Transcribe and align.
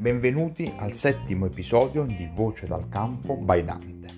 Benvenuti 0.00 0.72
al 0.78 0.92
settimo 0.92 1.44
episodio 1.44 2.04
di 2.04 2.26
Voce 2.32 2.66
dal 2.66 2.88
campo 2.88 3.36
by 3.36 3.62
Dante. 3.62 4.08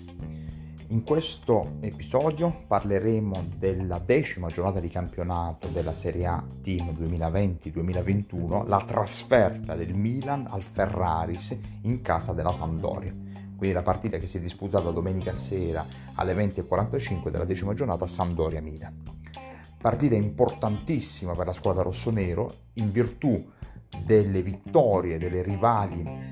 In 0.87 1.03
questo 1.03 1.73
episodio 1.81 2.63
parleremo 2.65 3.49
della 3.57 3.99
decima 3.99 4.47
giornata 4.47 4.79
di 4.79 4.87
campionato 4.87 5.67
della 5.67 5.93
Serie 5.93 6.25
A 6.25 6.41
Team 6.61 6.91
2020-2021, 6.97 8.65
la 8.65 8.81
trasferta 8.87 9.75
del 9.75 9.93
Milan 9.93 10.47
al 10.49 10.61
Ferraris 10.61 11.53
in 11.81 12.01
casa 12.01 12.31
della 12.31 12.53
Sampdoria. 12.53 13.11
Quindi 13.11 13.73
la 13.73 13.81
partita 13.81 14.17
che 14.19 14.27
si 14.27 14.37
è 14.37 14.39
disputata 14.39 14.89
domenica 14.89 15.33
sera 15.33 15.85
alle 16.15 16.33
20.45 16.33 17.27
della 17.27 17.43
decima 17.43 17.73
giornata 17.73 18.07
Sampdoria-Milan. 18.07 19.01
Partita 19.81 20.15
importantissima 20.15 21.33
per 21.33 21.47
la 21.47 21.51
squadra 21.51 21.83
rossonero 21.83 22.49
in 22.75 22.89
virtù 22.89 23.51
delle 24.03 24.41
vittorie 24.41 25.17
delle 25.17 25.41
rivali 25.41 26.31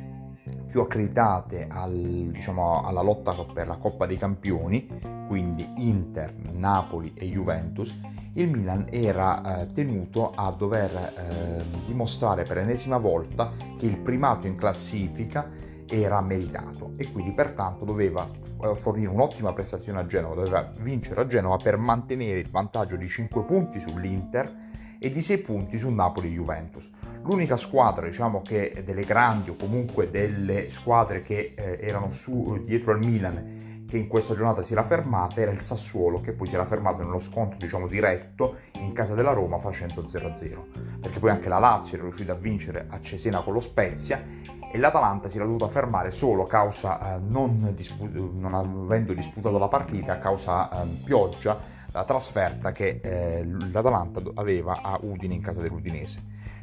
più 0.72 0.80
accreditate 0.80 1.68
al, 1.70 2.30
diciamo, 2.32 2.82
alla 2.82 3.02
lotta 3.02 3.34
per 3.54 3.68
la 3.68 3.76
Coppa 3.76 4.06
dei 4.06 4.18
Campioni, 4.18 4.88
quindi 5.28 5.68
Inter, 5.78 6.34
Napoli 6.54 7.14
e 7.14 7.26
Juventus, 7.26 7.94
il 8.34 8.50
Milan 8.50 8.88
era 8.90 9.62
eh, 9.62 9.66
tenuto 9.68 10.32
a 10.34 10.50
dover 10.52 10.92
eh, 10.96 11.64
dimostrare 11.86 12.44
per 12.44 12.58
l'ennesima 12.58 12.98
volta 12.98 13.52
che 13.78 13.86
il 13.86 13.98
primato 13.98 14.48
in 14.48 14.56
classifica 14.56 15.50
era 15.90 16.22
meritato 16.22 16.94
e 16.96 17.12
quindi 17.12 17.34
pertanto 17.34 17.84
doveva 17.84 18.26
eh, 18.64 18.74
fornire 18.74 19.12
un'ottima 19.12 19.52
prestazione 19.52 20.00
a 20.00 20.06
Genova, 20.06 20.36
doveva 20.36 20.72
vincere 20.80 21.20
a 21.20 21.28
Genova 21.28 21.58
per 21.58 21.76
mantenere 21.76 22.40
il 22.40 22.50
vantaggio 22.50 22.96
di 22.96 23.10
5 23.10 23.44
punti 23.44 23.78
sull'Inter 23.78 24.70
e 25.04 25.10
di 25.10 25.24
6 25.24 25.40
punti 25.40 25.80
su 25.80 25.90
Napoli 25.90 26.28
e 26.28 26.34
Juventus. 26.34 26.88
L'unica 27.24 27.58
squadra, 27.58 28.06
diciamo 28.06 28.44
che 28.44 28.84
delle 28.86 29.04
grandi 29.04 29.50
o 29.50 29.56
comunque 29.56 30.12
delle 30.12 30.70
squadre 30.70 31.24
che 31.24 31.56
eh, 31.56 31.80
erano 31.82 32.12
su, 32.12 32.64
dietro 32.64 32.92
al 32.92 33.00
Milan 33.00 33.86
che 33.88 33.98
in 33.98 34.08
questa 34.08 34.36
giornata 34.36 34.62
si 34.62 34.74
era 34.74 34.84
fermata 34.84 35.42
era 35.42 35.52
il 35.52 35.60
Sassuolo 35.60 36.22
che 36.22 36.32
poi 36.32 36.48
si 36.48 36.54
era 36.54 36.66
fermato 36.66 37.04
nello 37.04 37.20
scontro 37.20 37.58
diciamo 37.58 37.88
diretto 37.88 38.60
in 38.76 38.94
casa 38.94 39.16
della 39.16 39.34
Roma 39.34 39.60
facendo 39.60 40.04
0-0 40.04 41.00
perché 41.02 41.20
poi 41.20 41.32
anche 41.32 41.50
la 41.50 41.60
Lazio 41.60 41.98
era 41.98 42.06
riuscita 42.06 42.32
a 42.32 42.36
vincere 42.36 42.86
a 42.88 43.02
Cesena 43.02 43.42
con 43.42 43.52
lo 43.52 43.60
Spezia 43.60 44.24
e 44.72 44.78
l'Atalanta 44.78 45.28
si 45.28 45.36
era 45.36 45.46
dovuta 45.46 45.68
fermare 45.68 46.10
solo 46.10 46.44
a 46.44 46.48
causa 46.48 47.16
eh, 47.16 47.20
non, 47.20 47.74
dispu- 47.76 48.32
non, 48.34 48.54
avendo 48.54 49.12
disputato 49.14 49.58
la 49.58 49.68
partita 49.68 50.14
a 50.14 50.18
causa 50.20 50.72
eh, 50.72 50.88
pioggia 51.04 51.60
la 51.92 52.04
trasferta 52.04 52.72
che 52.72 53.00
eh, 53.02 53.46
l'Atalanta 53.46 54.22
aveva 54.36 54.82
a 54.82 54.98
Udine 55.02 55.34
in 55.34 55.42
casa 55.42 55.62
dell'Udinese. 55.62 56.20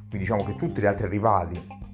Quindi 0.09 0.19
diciamo 0.19 0.45
che 0.45 0.57
tutti 0.57 0.81
gli 0.81 0.87
altri 0.87 1.09
rivali 1.09 1.87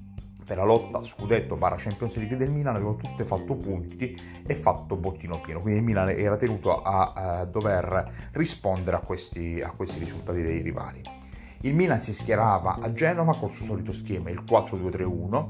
per 0.45 0.57
la 0.57 0.63
lotta 0.63 1.03
scudetto 1.03 1.55
barra 1.55 1.75
Champions 1.75 2.15
League 2.17 2.37
del 2.37 2.51
Milan 2.51 2.75
avevano 2.75 2.97
tutte 2.97 3.25
fatto 3.25 3.55
punti 3.55 4.15
e 4.45 4.55
fatto 4.55 4.95
bottino 4.95 5.41
pieno, 5.41 5.59
quindi 5.59 5.79
il 5.79 5.85
Milan 5.85 6.09
era 6.09 6.37
tenuto 6.37 6.81
a, 6.81 7.13
a 7.13 7.45
dover 7.45 8.29
rispondere 8.33 8.97
a 8.97 8.99
questi, 8.99 9.59
a 9.61 9.71
questi 9.71 9.97
risultati 9.97 10.43
dei 10.43 10.61
rivali. 10.61 11.01
Il 11.61 11.73
Milan 11.73 11.99
si 11.99 12.13
schierava 12.13 12.77
a 12.79 12.93
Genova 12.93 13.35
col 13.35 13.49
suo 13.49 13.65
solito 13.65 13.91
schema, 13.91 14.29
il 14.29 14.43
4-2-3-1, 14.47 15.47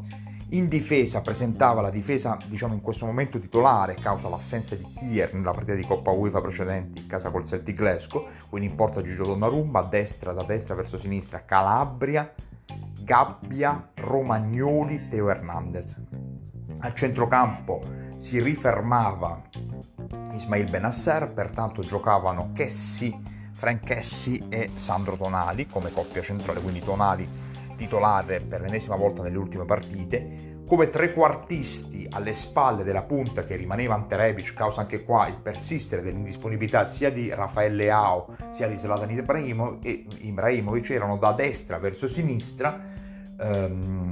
in 0.49 0.67
difesa 0.67 1.21
presentava 1.21 1.81
la 1.81 1.89
difesa, 1.89 2.37
diciamo 2.45 2.73
in 2.73 2.81
questo 2.81 3.05
momento 3.05 3.39
titolare, 3.39 3.95
causa 3.95 4.29
l'assenza 4.29 4.75
di 4.75 4.83
Kier 4.83 5.33
nella 5.33 5.51
partita 5.51 5.73
di 5.73 5.85
Coppa 5.85 6.11
UEFA 6.11 6.39
precedente 6.39 7.01
in 7.01 7.07
casa 7.07 7.31
col 7.31 7.45
Celtic 7.45 7.75
Glasgow, 7.75 8.27
quindi 8.49 8.69
in 8.69 8.75
porta 8.75 9.01
Gigio 9.01 9.23
Donnarumma, 9.23 9.79
a 9.79 9.83
destra, 9.83 10.33
da 10.33 10.43
destra 10.43 10.75
verso 10.75 10.99
sinistra 10.99 11.45
Calabria, 11.45 12.31
Gabbia, 13.01 13.89
Romagnoli, 13.95 15.07
Teo 15.07 15.29
Hernandez. 15.29 15.99
A 16.79 16.93
centrocampo 16.93 17.81
si 18.17 18.41
rifermava 18.41 19.41
Ismail 20.31 20.69
Benasser, 20.69 21.31
pertanto 21.33 21.81
giocavano 21.81 22.51
Chessi, 22.53 23.17
Frank 23.51 23.83
Chessi 23.83 24.45
e 24.49 24.69
Sandro 24.75 25.17
Tonali 25.17 25.65
come 25.65 25.91
coppia 25.91 26.21
centrale, 26.21 26.61
quindi 26.61 26.81
Tonali 26.81 27.44
titolare 27.75 28.39
per 28.39 28.61
l'ennesima 28.61 28.95
volta 28.95 29.21
nelle 29.21 29.37
ultime 29.37 29.65
partite, 29.65 30.53
come 30.65 30.89
trequartisti 30.89 32.07
alle 32.09 32.33
spalle 32.33 32.83
della 32.83 33.03
punta 33.03 33.43
che 33.43 33.55
rimaneva 33.55 33.93
ante 33.93 34.15
Rebic, 34.15 34.53
causa 34.53 34.81
anche 34.81 35.03
qua 35.03 35.27
il 35.27 35.37
persistere 35.37 36.01
dell'indisponibilità 36.01 36.85
sia 36.85 37.11
di 37.11 37.29
Raffaele 37.29 37.75
Leao 37.75 38.35
sia 38.51 38.67
di 38.67 38.77
Zlatan 38.77 39.11
Ibrahimovic, 39.11 40.89
erano 40.89 41.17
da 41.17 41.33
destra 41.33 41.77
verso 41.77 42.07
sinistra 42.07 42.81
um, 43.39 44.07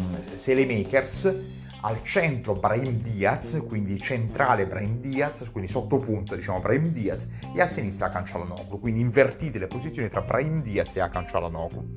Makers, 0.46 1.36
al 1.82 2.02
centro 2.04 2.54
Brahim 2.54 3.02
Diaz, 3.02 3.62
quindi 3.68 4.00
centrale 4.00 4.66
Brahim 4.66 5.00
Diaz, 5.00 5.50
quindi 5.52 5.70
sottopunta 5.70 6.36
diciamo 6.36 6.60
Brahim 6.60 6.86
Diaz, 6.86 7.28
e 7.54 7.62
a 7.62 7.66
sinistra 7.66 8.10
Cancialanoglu, 8.10 8.80
quindi 8.80 9.02
invertite 9.02 9.58
le 9.58 9.68
posizioni 9.68 10.08
tra 10.08 10.22
Brahim 10.22 10.62
Diaz 10.62 10.96
e 10.96 11.10
Cancialanoglu. 11.10 11.96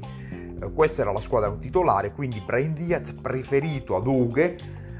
Eh, 0.60 0.72
questa 0.72 1.02
era 1.02 1.12
la 1.12 1.20
squadra 1.20 1.52
titolare, 1.52 2.12
quindi 2.12 2.40
Brian 2.40 2.74
Diaz 2.74 3.12
preferito 3.12 3.96
ad 3.96 4.06
Ughe, 4.06 4.56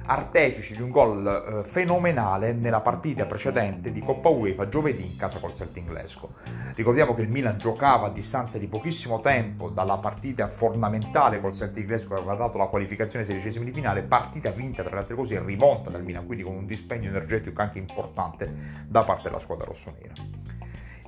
artefice 0.08 0.74
di 0.74 0.82
un 0.82 0.90
gol 0.90 1.26
eh, 1.26 1.64
fenomenale 1.64 2.52
nella 2.52 2.80
partita 2.80 3.26
precedente 3.26 3.90
di 3.90 4.00
Coppa 4.00 4.28
UEFA 4.28 4.68
giovedì 4.68 5.04
in 5.04 5.16
casa 5.16 5.40
col 5.40 5.52
Celtic 5.52 5.86
Glasgow. 5.86 6.30
Ricordiamo 6.74 7.14
che 7.14 7.22
il 7.22 7.28
Milan 7.28 7.58
giocava 7.58 8.06
a 8.06 8.10
distanza 8.10 8.58
di 8.58 8.68
pochissimo 8.68 9.20
tempo 9.20 9.68
dalla 9.68 9.98
partita 9.98 10.46
fondamentale 10.46 11.40
col 11.40 11.52
Celtic 11.52 11.86
Glasgow 11.86 12.14
che 12.14 12.22
aveva 12.22 12.36
dato 12.36 12.58
la 12.58 12.66
qualificazione 12.66 13.24
ai 13.24 13.30
sedicesimi 13.30 13.64
di 13.64 13.72
finale, 13.72 14.02
partita 14.02 14.50
vinta 14.50 14.82
tra 14.82 14.92
le 14.92 15.00
altre 15.00 15.16
cose 15.16 15.34
in 15.34 15.44
rimonta 15.44 15.90
dal 15.90 16.04
Milan, 16.04 16.26
quindi 16.26 16.44
con 16.44 16.54
un 16.54 16.66
dispendio 16.66 17.08
energetico 17.08 17.60
anche 17.60 17.78
importante 17.78 18.84
da 18.86 19.02
parte 19.02 19.24
della 19.24 19.40
squadra 19.40 19.66
rossonera. 19.66 20.12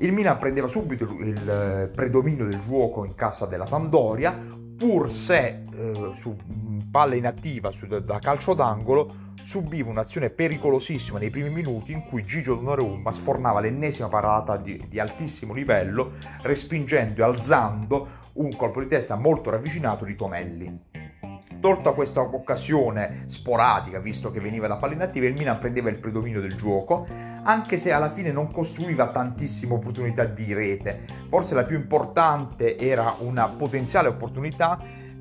Il 0.00 0.12
Milan 0.12 0.38
prendeva 0.38 0.69
subito 0.69 1.04
il 1.04 1.50
eh, 1.50 1.88
predominio 1.88 2.44
del 2.44 2.60
gioco 2.64 3.04
in 3.04 3.16
cassa 3.16 3.47
della 3.47 3.66
Sampdoria, 3.66 4.38
pur 4.76 5.10
se 5.10 5.64
eh, 5.72 6.10
su 6.14 6.36
palla 6.88 7.16
inattiva 7.16 7.72
su, 7.72 7.86
da 7.86 8.19
calcio 8.20 8.54
d'angolo 8.54 9.26
subiva 9.42 9.91
un'azione 9.91 10.31
pericolosissima 10.31 11.19
nei 11.19 11.31
primi 11.31 11.50
minuti 11.50 11.91
in 11.92 12.04
cui 12.04 12.22
Gigio 12.22 12.54
Donnarumma 12.54 13.10
sfornava 13.10 13.60
l'ennesima 13.60 14.08
parata 14.08 14.56
di, 14.56 14.81
di 14.88 15.00
altissimo 15.00 15.53
livello, 15.53 16.12
respingendo 16.42 17.20
e 17.20 17.25
alzando 17.25 18.08
un 18.34 18.54
colpo 18.54 18.81
di 18.81 18.87
testa 18.87 19.16
molto 19.16 19.50
ravvicinato 19.50 20.04
di 20.04 20.14
Tonelli. 20.14 20.97
Tolta 21.60 21.91
questa 21.91 22.20
occasione 22.20 23.24
sporadica, 23.26 23.98
visto 23.98 24.30
che 24.30 24.38
veniva 24.38 24.69
da 24.69 24.76
palla 24.76 24.94
inattiva, 24.94 25.26
il 25.26 25.34
Milan 25.34 25.58
prendeva 25.58 25.91
il 25.91 25.98
predominio 25.98 26.41
del 26.41 26.54
gioco, 26.54 27.06
anche 27.42 27.78
se 27.78 27.91
alla 27.91 28.10
fine 28.10 28.30
non 28.30 28.52
costruiva 28.52 29.08
tantissime 29.08 29.74
opportunità 29.74 30.24
di 30.24 30.54
rete. 30.54 31.04
Forse 31.28 31.54
la 31.54 31.64
più 31.64 31.76
importante 31.76 32.78
era 32.78 33.16
una 33.19 33.48
potenziale 33.48 34.06
opportunità 34.06 34.78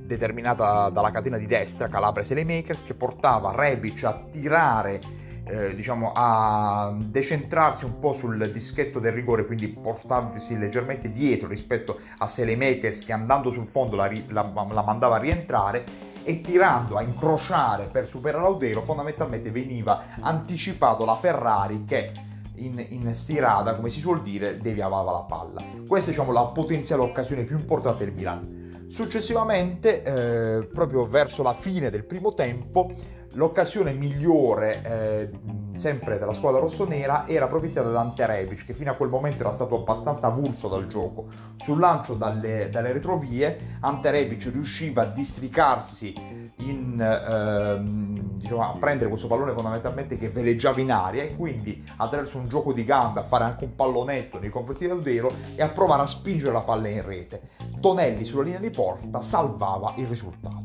determinata 0.07 0.89
dalla 0.89 1.11
catena 1.11 1.37
di 1.37 1.47
destra 1.47 1.87
Calabria 1.87 2.23
Selemakers 2.23 2.83
che 2.83 2.93
portava 2.93 3.53
Rebic 3.53 4.03
a 4.05 4.23
tirare 4.31 5.01
eh, 5.49 5.75
diciamo 5.75 6.11
a 6.13 6.95
decentrarsi 6.97 7.85
un 7.85 7.99
po' 7.99 8.13
sul 8.13 8.49
dischetto 8.51 8.99
del 8.99 9.13
rigore, 9.13 9.45
quindi 9.45 9.67
portarsi 9.69 10.57
leggermente 10.57 11.11
dietro 11.11 11.47
rispetto 11.47 11.99
a 12.17 12.27
Selemakers 12.27 13.03
che 13.03 13.13
andando 13.13 13.49
sul 13.49 13.65
fondo 13.65 13.95
la, 13.95 14.11
la, 14.27 14.49
la 14.71 14.83
mandava 14.83 15.15
a 15.15 15.19
rientrare 15.19 15.83
e 16.27 16.41
tirando 16.41 16.97
a 16.97 17.01
incrociare 17.01 17.85
per 17.85 18.05
superare 18.05 18.43
Laudero 18.43 18.81
fondamentalmente 18.81 19.49
veniva 19.49 20.07
anticipato 20.19 21.05
la 21.05 21.15
Ferrari 21.15 21.85
che 21.85 22.11
in, 22.55 22.85
in 22.89 23.15
stirata, 23.15 23.75
come 23.75 23.87
si 23.87 24.01
suol 24.01 24.21
dire, 24.21 24.57
deviava 24.57 25.01
la 25.03 25.25
palla. 25.25 25.63
Questa 25.87 26.09
è 26.09 26.13
diciamo, 26.13 26.33
la 26.33 26.43
potenziale 26.43 27.01
occasione 27.01 27.43
più 27.43 27.57
importante 27.57 28.03
del 28.03 28.13
Milan. 28.13 28.87
Successivamente, 28.89 30.03
eh, 30.03 30.65
proprio 30.65 31.07
verso 31.07 31.43
la 31.43 31.53
fine 31.53 31.89
del 31.89 32.03
primo 32.03 32.33
tempo, 32.33 32.91
L'occasione 33.33 33.93
migliore, 33.93 34.81
eh, 34.83 35.29
sempre 35.77 36.17
della 36.17 36.33
squadra 36.33 36.59
rossonera, 36.59 37.27
era 37.27 37.47
propiziata 37.47 37.89
da 37.89 38.01
Ante 38.01 38.25
Rebic, 38.25 38.65
che 38.65 38.73
fino 38.73 38.91
a 38.91 38.95
quel 38.95 39.09
momento 39.09 39.41
era 39.41 39.51
stato 39.51 39.75
abbastanza 39.75 40.27
avulso 40.27 40.67
dal 40.67 40.87
gioco. 40.87 41.27
Sul 41.57 41.79
lancio 41.79 42.15
dalle, 42.15 42.69
dalle 42.69 42.91
retrovie, 42.91 43.77
Ante 43.79 44.11
Rebic 44.11 44.49
riusciva 44.51 45.03
a 45.03 45.05
districarsi 45.05 46.13
in, 46.57 46.99
ehm, 46.99 48.37
diciamo, 48.37 48.61
a 48.61 48.77
prendere 48.77 49.09
questo 49.09 49.27
pallone 49.27 49.53
fondamentalmente 49.53 50.15
che 50.15 50.29
veleggiava 50.29 50.79
in 50.81 50.91
aria 50.91 51.23
e 51.23 51.35
quindi 51.35 51.83
attraverso 51.97 52.37
un 52.37 52.47
gioco 52.47 52.73
di 52.73 52.83
gambe 52.83 53.19
a 53.19 53.23
fare 53.23 53.43
anche 53.43 53.65
un 53.65 53.75
pallonetto 53.75 54.39
nei 54.39 54.49
confronti 54.49 54.87
del 54.87 54.99
vero 54.99 55.31
e 55.55 55.61
a 55.61 55.69
provare 55.69 56.01
a 56.01 56.07
spingere 56.07 56.51
la 56.51 56.61
palla 56.61 56.87
in 56.87 57.05
rete. 57.05 57.41
Tonelli 57.79 58.25
sulla 58.25 58.43
linea 58.43 58.59
di 58.59 58.69
porta 58.69 59.21
salvava 59.21 59.93
il 59.97 60.07
risultato. 60.07 60.56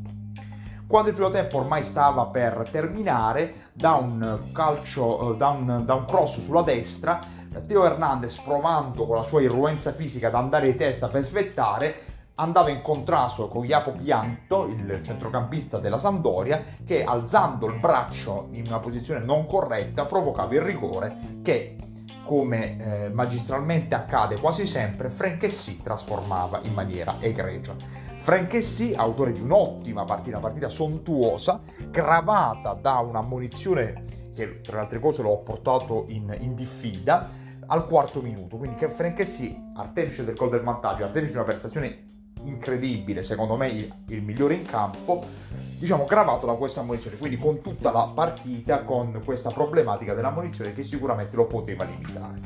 Quando 0.92 1.08
il 1.08 1.16
primo 1.16 1.30
tempo 1.30 1.56
ormai 1.56 1.84
stava 1.84 2.26
per 2.26 2.68
terminare, 2.70 3.70
da 3.72 3.94
un 3.94 4.40
calcio, 4.52 5.32
eh, 5.32 5.36
da 5.38 5.48
un, 5.48 5.84
da 5.86 5.94
un 5.94 6.04
cross 6.04 6.42
sulla 6.42 6.60
destra, 6.60 7.18
Teo 7.66 7.86
Hernandez 7.86 8.38
provando 8.40 9.06
con 9.06 9.16
la 9.16 9.22
sua 9.22 9.40
irruenza 9.40 9.90
fisica 9.92 10.26
ad 10.26 10.34
andare 10.34 10.70
di 10.70 10.76
testa 10.76 11.08
per 11.08 11.22
svettare, 11.22 12.02
andava 12.34 12.68
in 12.68 12.82
contrasto 12.82 13.48
con 13.48 13.64
Japo 13.64 13.92
Pianto, 13.92 14.66
il 14.66 15.00
centrocampista 15.02 15.78
della 15.78 15.98
Sampdoria, 15.98 16.62
che 16.84 17.02
alzando 17.04 17.68
il 17.68 17.78
braccio 17.78 18.48
in 18.50 18.64
una 18.66 18.80
posizione 18.80 19.24
non 19.24 19.46
corretta 19.46 20.04
provocava 20.04 20.52
il 20.52 20.60
rigore 20.60 21.16
che, 21.42 21.74
come 22.26 23.06
eh, 23.06 23.08
magistralmente 23.08 23.94
accade 23.94 24.38
quasi 24.38 24.66
sempre, 24.66 25.08
Franchessì 25.08 25.80
trasformava 25.82 26.60
in 26.64 26.74
maniera 26.74 27.16
egregia. 27.18 28.10
Franchessì, 28.22 28.94
autore 28.94 29.32
di 29.32 29.40
un'ottima 29.40 30.04
partita, 30.04 30.38
una 30.38 30.46
partita 30.46 30.68
sontuosa, 30.68 31.60
gravata 31.90 32.72
da 32.72 32.98
una 32.98 33.20
munizione 33.20 34.30
che 34.32 34.60
tra 34.60 34.76
le 34.76 34.82
altre 34.82 35.00
cose 35.00 35.22
l'ho 35.22 35.38
portato 35.38 36.04
in, 36.06 36.32
in 36.38 36.54
diffida, 36.54 37.28
al 37.66 37.84
quarto 37.88 38.22
minuto. 38.22 38.58
Quindi 38.58 38.76
che 38.76 38.88
Franchessì, 38.88 39.60
artefice 39.74 40.24
del 40.24 40.36
gol 40.36 40.50
del 40.50 40.60
vantaggio, 40.60 41.02
artefice 41.02 41.32
di 41.32 41.36
una 41.36 41.46
prestazione 41.46 42.04
incredibile, 42.44 43.24
secondo 43.24 43.56
me 43.56 43.66
il, 43.70 43.92
il, 44.06 44.22
migliore 44.22 44.54
in 44.54 44.66
campo, 44.66 45.24
diciamo 45.80 46.04
gravato 46.04 46.46
da 46.46 46.54
questa 46.54 46.82
munizione, 46.82 47.16
quindi 47.16 47.38
con 47.38 47.60
tutta 47.60 47.90
la 47.90 48.08
partita, 48.14 48.84
con 48.84 49.20
questa 49.24 49.50
problematica 49.50 50.14
della 50.14 50.30
munizione 50.30 50.72
che 50.74 50.84
sicuramente 50.84 51.34
lo 51.34 51.46
poteva 51.46 51.82
limitare. 51.82 52.38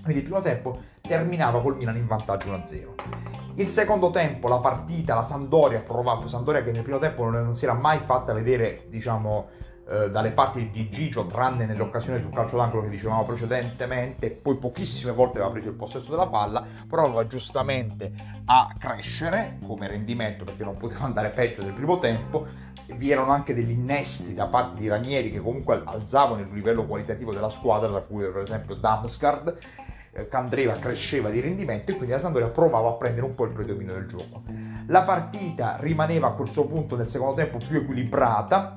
Quindi 0.00 0.18
il 0.18 0.22
primo 0.22 0.40
tempo 0.40 0.80
terminava 1.00 1.60
col 1.60 1.76
Milan 1.76 1.96
in 1.96 2.06
vantaggio 2.06 2.52
1-0. 2.52 3.47
Il 3.58 3.66
secondo 3.66 4.10
tempo, 4.10 4.46
la 4.46 4.58
partita, 4.58 5.16
la 5.16 5.24
Sandoria 5.24 5.80
provava, 5.80 6.28
Sandoria 6.28 6.62
che 6.62 6.70
nel 6.70 6.84
primo 6.84 7.00
tempo 7.00 7.28
non, 7.28 7.56
si 7.56 7.64
era 7.64 7.74
mai 7.74 7.98
fatta 7.98 8.32
vedere, 8.32 8.84
diciamo, 8.86 9.48
eh, 9.88 10.10
dalle 10.10 10.30
parti 10.30 10.70
di 10.70 10.88
Gigio, 10.88 11.26
tranne 11.26 11.66
nelle 11.66 11.82
occasioni 11.82 12.20
sul 12.20 12.32
calcio 12.32 12.56
d'angolo 12.56 12.82
che 12.82 12.90
dicevamo 12.90 13.24
precedentemente, 13.24 14.30
poi 14.30 14.58
pochissime 14.58 15.10
volte 15.10 15.38
aveva 15.38 15.50
preso 15.50 15.70
il 15.70 15.74
possesso 15.74 16.08
della 16.08 16.28
palla, 16.28 16.64
provava 16.86 17.26
giustamente 17.26 18.12
a 18.44 18.72
crescere 18.78 19.58
come 19.66 19.88
rendimento 19.88 20.44
perché 20.44 20.62
non 20.62 20.76
poteva 20.76 21.06
andare 21.06 21.30
peggio 21.30 21.62
del 21.62 21.72
primo 21.72 21.98
tempo. 21.98 22.46
Vi 22.86 23.10
erano 23.10 23.32
anche 23.32 23.54
degli 23.54 23.72
innesti 23.72 24.34
da 24.34 24.46
parte 24.46 24.78
di 24.78 24.86
Ranieri 24.86 25.32
che 25.32 25.40
comunque 25.40 25.82
alzavano 25.84 26.42
il 26.42 26.48
livello 26.52 26.86
qualitativo 26.86 27.32
della 27.32 27.50
squadra, 27.50 27.88
da 27.88 28.02
cui 28.02 28.22
per 28.30 28.42
esempio 28.42 28.76
Damsgaard 28.76 29.48
eh, 29.48 29.97
Candreva 30.26 30.74
cresceva 30.74 31.30
di 31.30 31.40
rendimento 31.40 31.90
e 31.90 31.94
quindi 31.94 32.12
la 32.12 32.18
Sampdoria 32.18 32.48
provava 32.48 32.88
a 32.88 32.94
prendere 32.94 33.26
un 33.26 33.34
po' 33.34 33.44
il 33.44 33.52
predominio 33.52 33.94
del 33.94 34.06
gioco. 34.06 34.42
La 34.86 35.02
partita 35.02 35.76
rimaneva 35.78 36.28
a 36.28 36.32
questo 36.32 36.66
punto 36.66 36.96
nel 36.96 37.06
secondo 37.06 37.34
tempo 37.34 37.58
più 37.58 37.78
equilibrata, 37.78 38.72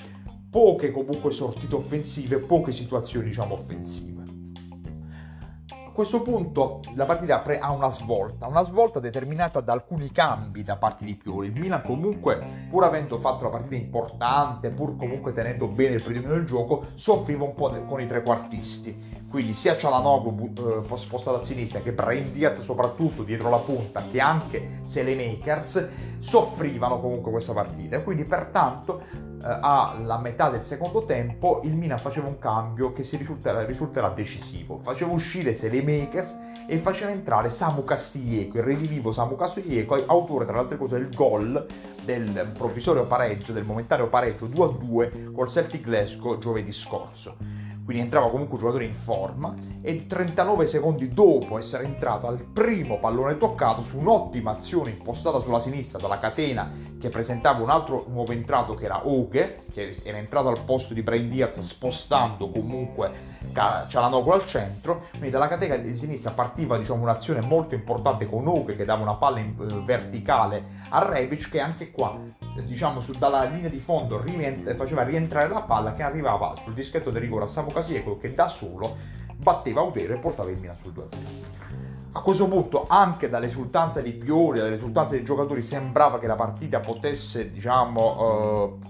poche 0.50 0.92
comunque 0.92 1.32
sortite 1.32 1.74
offensive, 1.74 2.38
poche 2.38 2.72
situazioni 2.72 3.30
diciamo 3.30 3.54
offensive. 3.56 4.21
A 5.92 5.94
questo 5.94 6.22
punto 6.22 6.80
la 6.96 7.04
partita 7.04 7.44
ha 7.60 7.72
una 7.74 7.90
svolta, 7.90 8.48
una 8.48 8.64
svolta 8.64 9.02
determinata 9.02 9.60
da 9.60 9.74
alcuni 9.74 10.10
cambi 10.10 10.64
da 10.64 10.78
parte 10.78 11.04
di 11.04 11.16
Pioli. 11.16 11.48
Il 11.48 11.60
Milan 11.60 11.84
comunque, 11.84 12.42
pur 12.70 12.86
avendo 12.86 13.20
fatto 13.20 13.42
una 13.42 13.50
partita 13.50 13.76
importante, 13.76 14.70
pur 14.70 14.96
comunque 14.96 15.34
tenendo 15.34 15.68
bene 15.68 15.96
il 15.96 16.02
predominio 16.02 16.36
del 16.36 16.46
gioco, 16.46 16.86
soffriva 16.96 17.44
un 17.44 17.54
po' 17.56 17.70
con 17.86 18.00
i 18.00 18.08
trequartisti. 18.08 19.20
Quindi 19.30 19.54
sia 19.54 19.78
Cialanoglu 19.78 20.54
eh, 20.58 20.96
spostato 20.96 21.36
a 21.36 21.44
sinistra 21.44 21.82
che 21.82 21.92
Brahim 21.92 22.32
Diaz 22.32 22.62
soprattutto 22.62 23.24
dietro 23.24 23.50
la 23.50 23.58
punta, 23.58 24.04
che 24.10 24.22
anche 24.22 24.80
Selemakers 24.84 25.90
soffrivano 26.20 27.02
comunque 27.02 27.32
questa 27.32 27.52
partita. 27.52 28.02
Quindi 28.02 28.24
pertanto 28.24 29.30
alla 29.44 30.18
metà 30.18 30.50
del 30.50 30.62
secondo 30.62 31.06
tempo 31.06 31.62
il 31.64 31.76
Milan 31.76 31.98
faceva 31.98 32.28
un 32.28 32.40
cambio 32.40 32.94
che 32.94 33.04
si 33.04 33.18
risulterà, 33.18 33.64
risulterà 33.66 34.10
decisivo. 34.10 34.80
Faceva 34.82 35.12
uscire 35.12 35.54
Selemakers 35.54 36.38
e 36.68 36.78
faceva 36.78 37.12
entrare 37.12 37.50
Samu 37.50 37.84
Castiglieco, 37.84 38.58
il 38.58 38.64
redivivo 38.64 39.12
Samu 39.12 39.36
Castiglieco, 39.36 40.04
autore 40.06 40.46
tra 40.46 40.56
le 40.56 40.60
altre 40.62 40.78
cose 40.78 40.98
del 40.98 41.14
gol 41.14 41.66
del 42.04 42.52
provvisorio 42.58 43.06
pareggio, 43.06 43.54
del 43.54 43.64
momentaneo 43.64 44.08
pareggio 44.08 44.48
2-2 44.48 45.34
col 45.34 45.50
Celtic 45.50 45.82
Glasgow 45.82 46.38
giovedì 46.38 46.72
scorso 46.72 47.61
quindi 47.84 48.04
entrava 48.04 48.30
comunque 48.30 48.56
un 48.56 48.62
giocatore 48.62 48.86
in 48.86 48.94
forma 48.94 49.56
e 49.82 50.06
39 50.08 50.66
secondi 50.66 51.10
dopo 51.10 51.58
essere 51.58 51.84
entrato 51.84 52.28
al 52.28 52.44
primo 52.44 53.00
pallone 53.00 53.38
toccato 53.38 53.82
su 53.82 53.98
un'ottima 53.98 54.52
azione 54.52 54.92
impostata 54.92 55.40
sulla 55.40 55.60
sinistra 55.60 56.00
dalla 56.00 56.20
catena 56.20 56.72
che 57.00 57.10
presentava 57.10 57.62
un 57.62 57.70
altro 57.70 58.06
nuovo 58.10 58.32
entrato 58.32 58.76
che 58.76 58.86
era 58.86 59.08
Oke 59.08 59.64
che 59.72 60.00
era 60.04 60.18
entrato 60.18 60.50
al 60.50 60.64
posto 60.64 60.94
di 60.94 61.02
Brain 61.02 61.30
Diaz 61.30 61.60
spostando 61.60 62.50
comunque 62.50 63.40
Cialanoglu 63.54 64.32
al 64.32 64.46
centro 64.46 65.08
quindi 65.12 65.30
dalla 65.30 65.48
catena 65.48 65.76
di 65.76 65.96
sinistra 65.96 66.32
partiva 66.32 66.78
diciamo 66.78 67.02
un'azione 67.02 67.42
molto 67.42 67.76
importante 67.76 68.26
con 68.26 68.48
Oke 68.48 68.76
che 68.76 68.86
dava 68.86 69.02
una 69.02 69.16
palla 69.16 69.40
in, 69.40 69.54
eh, 69.60 69.82
verticale 69.86 70.64
a 70.90 71.08
Rebic 71.08 71.50
che 71.50 71.60
anche 71.60 71.92
qua 71.92 72.20
diciamo 72.66 73.02
su, 73.02 73.14
dalla 73.14 73.44
linea 73.44 73.70
di 73.70 73.80
fondo 73.80 74.22
rientra, 74.22 74.76
faceva 74.76 75.04
rientrare 75.04 75.48
la 75.48 75.62
palla 75.62 75.94
che 75.94 76.04
arrivava 76.04 76.54
sul 76.64 76.74
dischetto 76.74 77.12
del 77.12 77.22
rigore 77.22 77.46
a 77.46 77.48
Samu 77.48 77.72
Casieco 77.72 78.18
che 78.18 78.34
da 78.34 78.48
solo 78.48 78.96
batteva 79.36 79.82
Audero 79.82 80.14
e 80.14 80.18
portava 80.18 80.50
il 80.50 80.60
Milan 80.60 80.76
sul 80.82 80.94
2-0. 80.94 81.62
A 82.14 82.20
questo 82.20 82.48
punto, 82.48 82.88
anche 82.90 83.30
dall'esultanza 83.30 84.02
di 84.02 84.12
Pioli, 84.12 84.60
dall'esultanza 84.60 85.14
dei 85.14 85.24
giocatori, 85.24 85.62
sembrava 85.62 86.20
che 86.20 86.28
la 86.28 86.36
partita 86.36 86.82
potesse, 86.82 87.52
diciamo, 87.52 88.80
eh, 88.84 88.90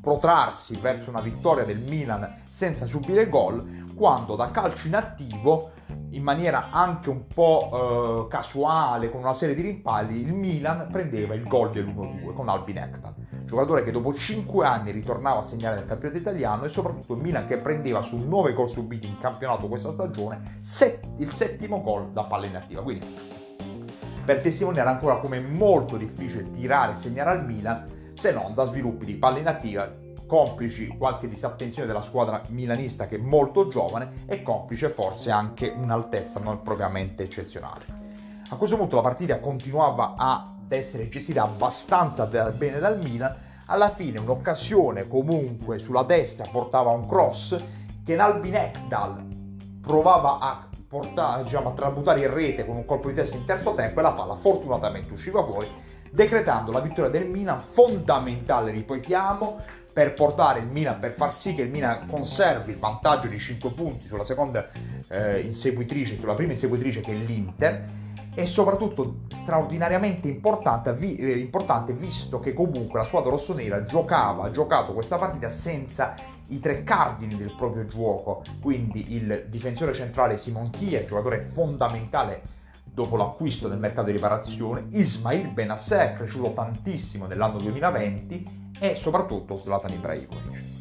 protrarsi 0.00 0.76
verso 0.80 1.10
una 1.10 1.20
vittoria 1.20 1.64
del 1.64 1.78
Milan 1.78 2.42
senza 2.44 2.86
subire 2.86 3.28
gol, 3.28 3.77
quando 3.98 4.36
da 4.36 4.52
calcio 4.52 4.86
inattivo 4.86 5.72
in 6.10 6.22
maniera 6.22 6.70
anche 6.70 7.10
un 7.10 7.26
po' 7.26 8.26
eh, 8.26 8.30
casuale, 8.30 9.10
con 9.10 9.20
una 9.20 9.32
serie 9.32 9.56
di 9.56 9.62
rimpalli, 9.62 10.20
il 10.20 10.32
Milan 10.32 10.88
prendeva 10.90 11.34
il 11.34 11.42
gol 11.42 11.72
dell'1-2 11.72 12.32
con 12.32 12.48
Albin 12.48 12.78
Ekdal, 12.78 13.14
giocatore 13.44 13.82
che 13.82 13.90
dopo 13.90 14.14
5 14.14 14.64
anni 14.64 14.92
ritornava 14.92 15.40
a 15.40 15.42
segnare 15.42 15.74
nel 15.74 15.86
campionato 15.86 16.20
italiano 16.20 16.64
e 16.64 16.68
soprattutto 16.68 17.14
il 17.14 17.20
Milan 17.20 17.46
che 17.46 17.56
prendeva 17.56 18.00
su 18.00 18.16
9 18.16 18.52
gol 18.52 18.70
subiti 18.70 19.08
in 19.08 19.18
campionato 19.18 19.66
questa 19.66 19.92
stagione 19.92 20.58
set- 20.60 21.04
il 21.16 21.32
settimo 21.32 21.82
gol 21.82 22.12
da 22.12 22.22
palla 22.22 22.46
inattiva. 22.46 22.82
Quindi 22.82 23.36
per 24.24 24.40
testimoniare 24.40 24.90
ancora 24.90 25.16
come 25.16 25.38
è 25.38 25.40
molto 25.40 25.96
difficile 25.96 26.50
tirare 26.50 26.92
e 26.92 26.96
segnare 26.96 27.30
al 27.30 27.44
Milan 27.44 28.12
se 28.14 28.30
non 28.30 28.54
da 28.54 28.64
sviluppi 28.64 29.04
di 29.06 29.14
palla 29.14 29.38
inattiva 29.38 30.06
complici 30.28 30.86
qualche 30.88 31.26
disattenzione 31.26 31.88
della 31.88 32.02
squadra 32.02 32.42
milanista 32.50 33.08
che 33.08 33.16
è 33.16 33.18
molto 33.18 33.66
giovane 33.66 34.24
e 34.26 34.42
complice 34.42 34.90
forse 34.90 35.32
anche 35.32 35.74
un'altezza 35.74 36.38
non 36.38 36.62
propriamente 36.62 37.24
eccezionale. 37.24 37.96
A 38.50 38.56
questo 38.56 38.76
punto 38.76 38.94
la 38.94 39.02
partita 39.02 39.40
continuava 39.40 40.14
ad 40.16 40.70
essere 40.70 41.08
gestita 41.08 41.42
abbastanza 41.42 42.26
bene 42.26 42.78
dal 42.78 43.00
Milan, 43.02 43.34
alla 43.66 43.88
fine 43.88 44.20
un'occasione 44.20 45.08
comunque 45.08 45.78
sulla 45.78 46.02
destra 46.02 46.46
portava 46.50 46.90
un 46.90 47.08
cross 47.08 47.60
che 48.04 48.14
Nalbin 48.14 48.54
Ekdal 48.54 49.26
provava 49.80 50.38
a 50.38 50.68
portare, 50.86 51.42
diciamo, 51.42 51.70
a 51.70 51.72
tramutare 51.72 52.20
in 52.20 52.32
rete 52.32 52.64
con 52.64 52.76
un 52.76 52.84
colpo 52.84 53.08
di 53.08 53.14
testa 53.14 53.36
in 53.36 53.44
terzo 53.44 53.74
tempo 53.74 53.98
e 53.98 54.02
la 54.02 54.12
palla 54.12 54.34
fortunatamente 54.34 55.12
usciva 55.12 55.44
fuori 55.44 55.68
decretando 56.10 56.72
la 56.72 56.80
vittoria 56.80 57.10
del 57.10 57.28
Milan 57.28 57.60
fondamentale, 57.60 58.70
ripetiamo, 58.70 59.58
per 59.92 60.14
portare 60.14 60.60
il 60.60 60.66
Milan, 60.66 60.98
per 60.98 61.12
far 61.12 61.34
sì 61.34 61.54
che 61.54 61.62
il 61.62 61.70
Milan 61.70 62.06
conservi 62.06 62.72
il 62.72 62.78
vantaggio 62.78 63.26
di 63.26 63.38
5 63.38 63.70
punti 63.70 64.06
sulla 64.06 64.24
seconda 64.24 64.68
eh, 65.08 65.40
inseguitrice, 65.40 66.18
sulla 66.18 66.34
prima 66.34 66.52
inseguitrice 66.52 67.00
che 67.00 67.12
è 67.12 67.14
l'Inter 67.14 67.84
e 68.34 68.46
soprattutto 68.46 69.22
straordinariamente 69.32 70.28
importante, 70.28 70.94
vi, 70.94 71.16
eh, 71.16 71.38
importante 71.38 71.92
visto 71.92 72.38
che 72.38 72.52
comunque 72.52 73.00
la 73.00 73.04
squadra 73.04 73.30
rossonera 73.30 73.84
giocava, 73.84 74.44
ha 74.44 74.50
giocato 74.52 74.92
questa 74.92 75.18
partita 75.18 75.48
senza 75.48 76.14
i 76.50 76.60
tre 76.60 76.84
cardini 76.84 77.36
del 77.36 77.52
proprio 77.56 77.84
gioco, 77.84 78.42
quindi 78.60 79.14
il 79.14 79.46
difensore 79.48 79.92
centrale 79.92 80.36
Simon 80.36 80.70
Kier, 80.70 81.04
giocatore 81.04 81.40
fondamentale 81.40 82.42
dopo 82.98 83.16
l'acquisto 83.16 83.68
del 83.68 83.78
mercato 83.78 84.06
di 84.06 84.12
riparazione, 84.12 84.88
Ismail 84.90 85.52
Benasseh, 85.52 86.14
cresciuto 86.14 86.52
tantissimo 86.52 87.26
nell'anno 87.26 87.58
2020 87.58 88.70
e 88.80 88.96
soprattutto 88.96 89.56
Zlatan 89.56 89.92
Ibrahimovic. 89.92 90.77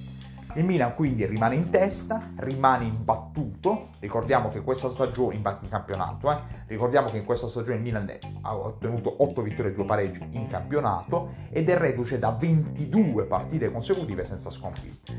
Il 0.57 0.65
Milan 0.65 0.95
quindi 0.95 1.23
rimane 1.27 1.53
in 1.53 1.69
testa, 1.69 2.19
rimane 2.37 2.85
imbattuto, 2.85 3.89
ricordiamo 3.99 4.49
che 4.49 4.63
questa 4.63 4.89
stagione, 4.89 5.35
in, 5.35 5.43
campionato, 5.69 6.31
eh, 6.31 6.39
ricordiamo 6.65 7.09
che 7.09 7.17
in 7.17 7.25
questa 7.25 7.47
stagione 7.47 7.75
il 7.75 7.83
Milan 7.83 8.11
ha 8.41 8.57
ottenuto 8.57 9.21
8 9.21 9.43
vittorie 9.43 9.69
e 9.69 9.75
2 9.75 9.85
pareggi 9.85 10.27
in 10.31 10.47
campionato 10.47 11.29
ed 11.51 11.69
è 11.69 11.77
reduce 11.77 12.17
da 12.17 12.31
22 12.31 13.25
partite 13.25 13.71
consecutive 13.71 14.23
senza 14.23 14.49
sconfitte. 14.49 15.13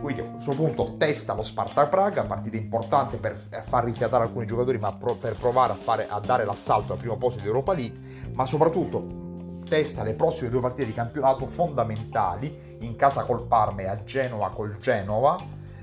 Quindi 0.00 0.22
a 0.22 0.30
questo 0.30 0.54
punto 0.54 0.96
testa 0.96 1.34
lo 1.34 1.42
Sparta 1.42 1.86
Praga, 1.86 2.22
partita 2.22 2.56
importante 2.56 3.18
per 3.18 3.36
far 3.36 3.84
rifiatare 3.84 4.24
alcuni 4.24 4.46
giocatori 4.46 4.78
ma 4.78 4.96
per 4.96 5.36
provare 5.38 5.74
a, 5.74 5.76
fare, 5.76 6.06
a 6.08 6.18
dare 6.18 6.46
l'assalto 6.46 6.94
al 6.94 6.98
primo 6.98 7.18
posto 7.18 7.42
di 7.42 7.46
Europa 7.46 7.74
League, 7.74 8.00
ma 8.32 8.46
soprattutto 8.46 9.26
testa 9.68 10.02
le 10.02 10.14
prossime 10.14 10.48
due 10.48 10.60
partite 10.60 10.86
di 10.86 10.94
campionato 10.94 11.46
fondamentali 11.46 12.67
in 12.80 12.96
casa 12.96 13.24
col 13.24 13.46
Parma 13.46 13.82
e 13.82 13.86
a 13.86 14.02
Genova 14.04 14.50
col 14.50 14.76
Genova, 14.78 15.36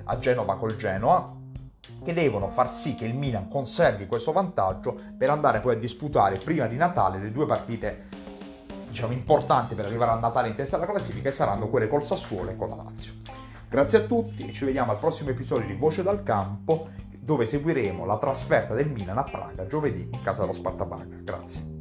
a 0.04 0.20
Genova 0.20 0.56
col 0.58 0.76
Genoa, 0.76 1.34
che 2.04 2.14
devono 2.14 2.50
far 2.50 2.72
sì 2.72 2.96
che 2.96 3.06
il 3.06 3.16
Milan 3.16 3.50
conservi 3.50 4.08
questo 4.08 4.32
vantaggio 4.32 4.96
per 5.18 5.30
andare 5.30 5.60
poi 5.60 5.76
a 5.76 5.80
disputare 5.80 6.38
prima 6.38 6.68
di 6.68 6.78
Natale 6.78 7.20
le 7.20 7.32
due 7.32 7.46
partite 7.46 8.24
diciamo, 8.88 9.14
importanti 9.14 9.76
per 9.76 9.86
arrivare 9.86 10.12
a 10.12 10.20
Natale 10.20 10.48
in 10.48 10.56
testa 10.56 10.78
alla 10.78 10.86
classifica 10.86 11.30
e 11.30 11.32
saranno 11.34 11.68
quelle 11.68 11.90
col 11.90 12.04
Sassuolo 12.04 12.52
e 12.52 12.56
con 12.56 12.70
la 12.70 12.76
Lazio. 12.76 13.14
Grazie 13.70 14.00
a 14.00 14.02
tutti 14.02 14.48
e 14.48 14.54
ci 14.54 14.66
vediamo 14.66 14.92
al 14.92 15.00
prossimo 15.00 15.32
episodio 15.32 15.68
di 15.68 15.74
Voce 15.74 16.04
dal 16.04 16.24
Campo 16.24 16.90
dove 17.20 17.48
seguiremo 17.48 18.06
la 18.06 18.18
trasferta 18.18 18.74
del 18.74 18.90
Milan 18.90 19.18
a 19.18 19.24
Praga 19.24 19.66
giovedì 19.66 20.08
in 20.12 20.22
casa 20.22 20.42
dello 20.42 20.54
Sparta 20.54 20.86
Praga. 20.86 21.16
Grazie. 21.24 21.75